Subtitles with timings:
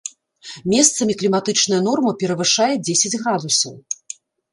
[0.73, 3.77] Месцамі кліматычная норма перавышае дзесяць градусаў.